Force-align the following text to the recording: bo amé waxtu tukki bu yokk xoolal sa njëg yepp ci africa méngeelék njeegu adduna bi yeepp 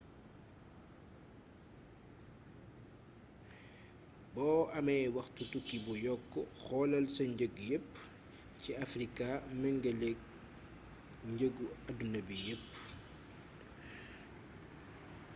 bo 4.33 4.45
amé 4.77 4.93
waxtu 5.15 5.43
tukki 5.51 5.77
bu 5.85 5.93
yokk 6.07 6.31
xoolal 6.63 7.05
sa 7.15 7.23
njëg 7.33 7.53
yepp 7.69 7.91
ci 8.61 8.71
africa 8.85 9.27
méngeelék 9.61 10.19
njeegu 11.31 11.65
adduna 11.89 12.19
bi 12.27 12.35
yeepp 12.45 12.71